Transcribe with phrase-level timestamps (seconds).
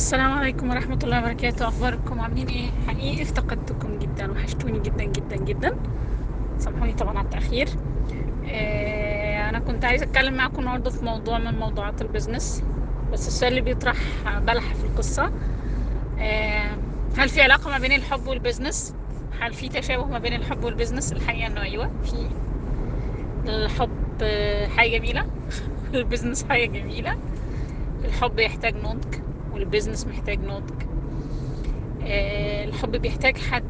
[0.00, 1.68] السلام عليكم ورحمة الله وبركاته.
[1.68, 5.76] أخباركم عاملين إيه؟ حقيقي افتقدتكم جدا؟ وحشتوني جدا جدا جدا.
[6.58, 7.68] سامحوني طبعا على التأخير.
[8.48, 12.62] آه أنا كنت عايزة أتكلم معاكم النهاردة في موضوع من موضوعات ال business.
[13.12, 13.96] بس السؤال اللي بيطرح
[14.38, 15.32] بإلحاح في القصة.
[16.20, 16.76] آه
[17.16, 18.94] هل في علاقة ما بين الحب وال business؟
[19.40, 21.90] هل في تشابه ما بين الحب وال business؟ الحقيقة إنه أيوه.
[22.04, 22.28] في
[23.48, 23.90] الحب
[24.22, 25.26] آه، حاجة جميلة
[25.94, 27.16] ال business حاجة جميلة.
[28.04, 29.29] الحب يحتاج نضج.
[29.60, 30.82] وال business محتاج نضج.
[32.02, 33.64] آه، الحب بيحتاج حد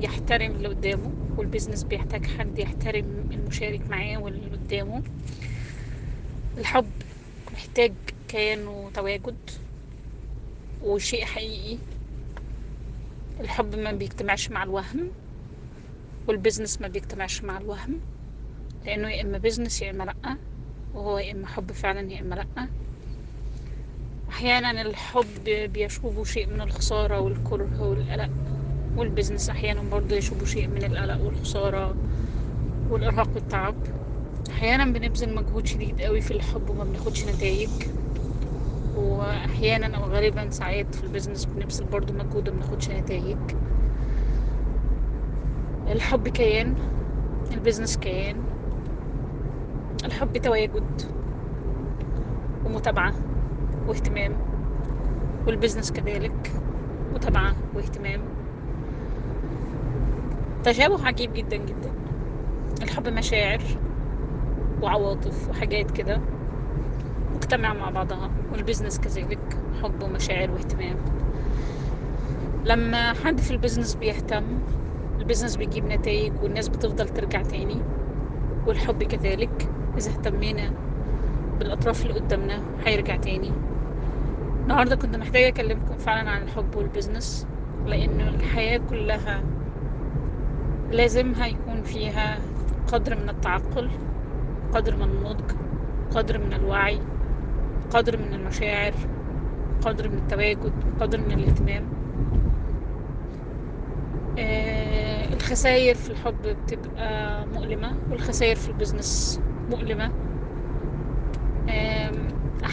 [0.00, 5.02] يحترم اللي قدامه وال business بيحتاج حد يحترم المشارك معاه واللي قدامه.
[6.58, 6.90] الحب
[7.52, 7.92] محتاج
[8.28, 9.36] كيان وتواجد
[10.82, 11.78] وشيء حقيقي.
[13.40, 15.10] الحب ما بيجتمعش مع الوهم
[16.28, 18.00] وال business ما بيجتمعش مع الوهم
[18.86, 20.36] لأنه يا إما business يا إما لأ
[20.94, 22.68] وهو يا إما حب فعلا يا إما لأ.
[24.40, 28.30] أحيانا الحب بيشوبه شيء من الخسارة والكره والقلق
[28.96, 31.96] وال business أحيانا برضه يشوبه شيء من القلق والخسارة
[32.90, 33.74] والإرهاق والتعب.
[34.50, 37.68] أحيانا بنبذل مجهود شديد قوي في الحب وما بناخدش نتائج.
[38.96, 43.36] وأحيانا أو غالبا ساعات في ال business بنبذل برضه مجهود وما بناخدش نتائج.
[45.92, 46.74] الحب كيان
[47.52, 48.36] ال business كيان.
[50.04, 51.02] الحب تواجد
[52.64, 53.29] ومتابعة.
[53.90, 54.32] واهتمام
[55.46, 56.52] وال business كذلك.
[57.14, 58.20] متابعة واهتمام.
[60.64, 61.90] تشابه عجيب جدا جدا.
[62.82, 63.60] الحب مشاعر
[64.82, 66.20] وعواطف وحاجات كده
[67.34, 68.30] مجتمع مع بعضها.
[68.52, 70.96] وال business كذلك حب ومشاعر واهتمام.
[72.64, 74.44] لما حد في ال business بيهتم
[75.20, 77.76] ال business بيجيب نتائج والناس بتفضل ترجع تاني.
[78.66, 79.68] والحب كذلك
[79.98, 80.70] إذا اهتمينا
[81.58, 83.50] بالأطراف اللي قدامنا هيرجع تاني.
[84.70, 87.48] النهارده كنت محتاجة أكلمكم فعلا عن الحب وال business
[87.86, 89.44] لأنه الحياة كلها
[90.90, 92.38] لازم هيكون فيها
[92.86, 93.90] قدر من التعقل
[94.72, 95.52] قدر من النضج
[96.10, 97.00] قدر من الوعي
[97.90, 98.94] قدر من المشاعر
[99.80, 101.92] قدر من التواجد قدر من الاهتمام.
[104.38, 110.29] آه الخسائر في الحب بتبقى مؤلمة والخسائر في ال business مؤلمة.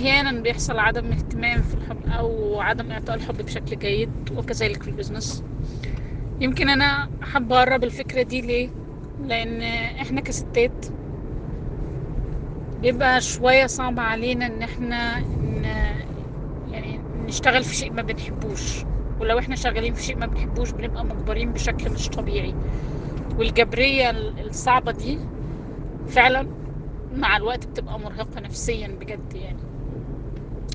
[0.00, 4.88] آم، أحيانا بيحصل عدم اهتمام في الحب أو عدم إعطاء الحب بشكل جيد وكذلك في
[4.88, 5.42] ال business
[6.40, 8.68] يمكن أنا حابه أقرب الفكرة دي ليه؟
[9.28, 9.62] لأن
[10.02, 10.84] إحنا كستات
[12.82, 15.64] بيبقى شوية صعب علينا إن إحنا ن...
[16.72, 18.84] يعني نشتغل في شيء ما بنحبوش.
[19.20, 22.54] ولو إحنا شغالين في شيء ما بنحبوش بنبقى مجبرين بشكل مش طبيعي.
[23.38, 25.18] والجبرية الصعبة دي
[26.08, 26.46] فعلا
[27.12, 29.79] مع الوقت بتبقى مرهقة نفسيا بجد يعني.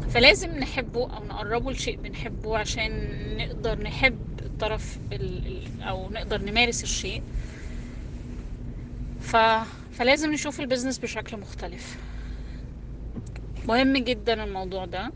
[0.10, 5.82] فلازم نحبه أو نقربه لشيء بنحبه عشان نقدر نحب الطرف ال...
[5.82, 7.24] أو نقدر نمارس الشيء.
[9.22, 9.36] ف...
[9.92, 11.98] فلازم نشوف ال business بشكل مختلف.
[13.68, 15.12] مهم جدا الموضوع ده.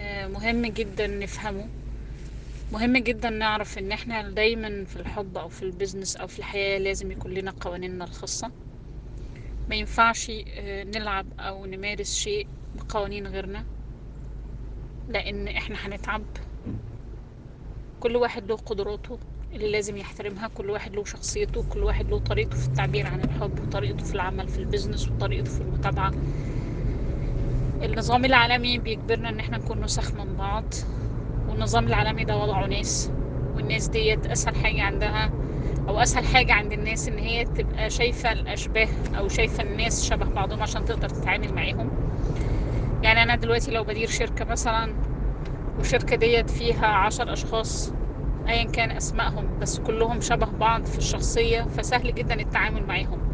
[0.00, 1.68] آه، مهم جدا نفهمه.
[2.72, 6.78] مهم جدا نعرف إن إحنا دايما في الحب أو في ال business أو في الحياة
[6.78, 8.50] لازم يكون لنا قوانيننا الخاصة.
[9.68, 13.64] ما ينفعش آه، نلعب أو نمارس شيء بقوانين غيرنا
[15.08, 16.22] لأن إحنا هنتعب.
[18.00, 19.18] كل واحد له قدراته
[19.52, 23.60] اللي لازم يحترمها كل واحد له شخصيته كل واحد له طريقته في التعبير عن الحب
[23.60, 26.12] وطريقته في العمل في البيزنس وطريقته في المتابعة.
[27.82, 30.64] النظام العالمي بيجبرنا إن إحنا نكون نسخ من بعض.
[31.48, 33.10] والنظام العالمي ده وضعه ناس
[33.56, 35.30] والناس ديت أسهل حاجة عندها
[35.88, 40.62] أو أسهل حاجة عند الناس إن هي تبقى شايفة الأشباه أو شايفة الناس شبه بعضهم
[40.62, 41.90] عشان تقدر تتعامل معاهم.
[43.02, 44.96] يعني أنا دلوقتي لو بدير شركة مثلا
[45.76, 47.96] والشركة ديت فيها عشر أشخاص
[48.48, 53.26] ايا كان أسمائهم بس كلهم شبه بعض في الشخصية فسهل جدا التعامل معاهم.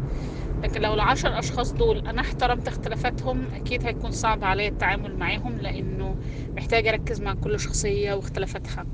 [0.63, 6.17] لكن لو العشر أشخاص دول أنا احترمت اختلافاتهم أكيد هيكون صعب عليا التعامل معاهم لأنه
[6.57, 8.87] محتاجة أركز مع كل شخصية واختلافاتها.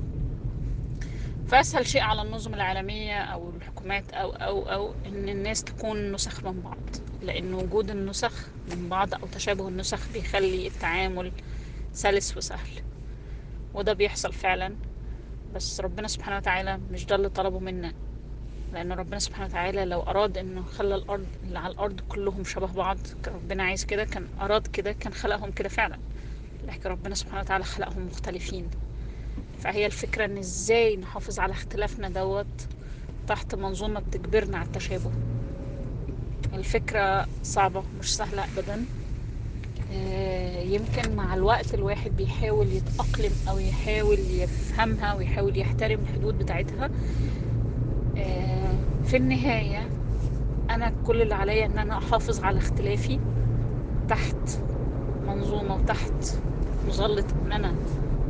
[1.52, 6.60] فأسهل شيء على النظم العالمية أو الحكومات أو أو أو إن الناس تكون نسخ من
[6.60, 6.76] بعض
[7.22, 11.32] لأن وجود النسخ من بعض أو تشابه النسخ بيخلي التعامل
[11.92, 12.68] سلس وسهل
[13.74, 14.76] وده بيحصل فعلا.
[15.54, 17.92] بس ربنا سبحانه وتعالى مش ده اللي طلبه منا
[18.72, 22.98] لأن ربنا سبحانه وتعالى لو أراد إنه خلى الأرض اللي على الأرض كلهم شبه بعض
[23.22, 25.98] كان ربنا عايز كده كان أراد كده كان خلقهم كده فعلا.
[26.64, 28.70] لكن ربنا سبحانه وتعالى خلقهم مختلفين.
[29.62, 32.46] فهي الفكرة إن إزاي نحافظ على اختلافنا دوت
[33.26, 35.10] تحت منظومة بتجبرنا على التشابه.
[36.54, 38.84] الفكرة صعبة مش سهلة ابدا.
[39.92, 46.90] آه، يمكن مع الوقت الواحد بيحاول يتأقلم أو يحاول يفهمها ويحاول يحترم الحدود بتاعتها.
[48.16, 48.74] آه،
[49.04, 49.88] في النهاية
[50.70, 53.20] أنا كل اللي عليا إن أنا أحافظ على اختلافي
[54.08, 54.58] تحت
[55.26, 56.40] منظومة وتحت
[56.88, 57.74] مظلة إن أنا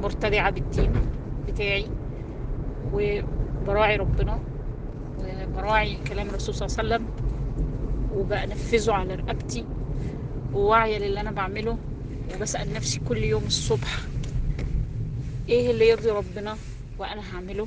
[0.03, 1.22] مرتدعة بالدين.
[1.49, 1.87] بتاعي
[2.93, 4.39] وبراعي ربنا
[5.19, 7.07] وبراعي كلام الرسول صلى الله عليه وسلم
[8.15, 9.65] وبنفذه على رقبتي
[10.53, 11.79] وواعية للي أنا بعمله
[12.37, 13.99] وبسأل نفسي كل يوم الصبح
[15.49, 16.57] إيه اللي يرضي ربنا
[16.99, 17.67] وأنا هعمله؟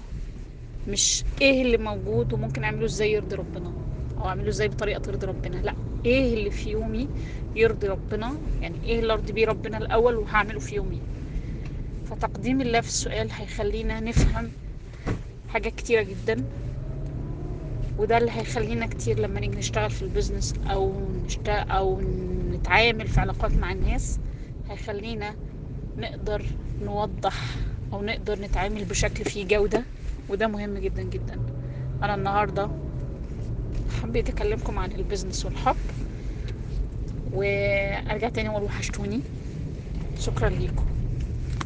[0.88, 3.74] مش إيه اللي موجود وممكن أعمله إزاي يرضي ربنا؟
[4.18, 5.74] أو أعمله إزاي بطريقة ترضي ربنا؟ لأ
[6.06, 7.07] إيه اللي في يومي
[7.56, 11.01] يرضي ربنا؟ يعني إيه اللي أرضي بيه ربنا الأول وهعمله في يومي؟
[12.10, 14.52] فتقديم الله في السؤال هيخلينا نفهم
[15.50, 16.44] حاجات كتيرة جدا.
[17.98, 20.94] وده اللي هيخلينا كتير لما نيجي نشتغل في البيزنس أو
[21.25, 22.02] نشتغل أو
[22.52, 24.19] نتعامل في علاقات مع الناس
[24.69, 25.36] هيخلينا
[25.98, 26.46] نقدر
[26.81, 27.42] نوضح
[27.94, 29.84] أو نقدر نتعامل بشكل فيه جودة.
[30.30, 31.40] وده مهم جدا جدا.
[32.04, 32.69] أنا النهاردة
[34.01, 35.75] حبيت أكلمكم عن البيزنس والحب.
[37.34, 39.22] وأرجع تاني أقول وحشتوني
[40.19, 40.85] شكرا ليكم.